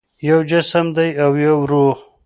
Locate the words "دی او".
0.95-1.31